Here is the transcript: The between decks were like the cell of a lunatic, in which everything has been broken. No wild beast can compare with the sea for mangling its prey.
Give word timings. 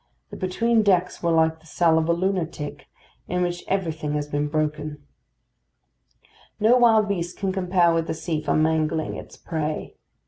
The 0.31 0.35
between 0.35 0.81
decks 0.81 1.21
were 1.21 1.29
like 1.29 1.59
the 1.59 1.67
cell 1.67 1.99
of 1.99 2.09
a 2.09 2.13
lunatic, 2.13 2.87
in 3.27 3.43
which 3.43 3.63
everything 3.67 4.13
has 4.13 4.27
been 4.27 4.47
broken. 4.47 5.05
No 6.59 6.75
wild 6.77 7.07
beast 7.07 7.37
can 7.37 7.51
compare 7.51 7.93
with 7.93 8.07
the 8.07 8.15
sea 8.15 8.41
for 8.41 8.55
mangling 8.55 9.15
its 9.15 9.37
prey. 9.37 9.93